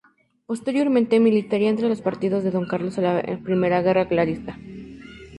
[0.47, 4.57] Posteriormente militaría entre los partidarios de don Carlos en la Primera Guerra Carlista.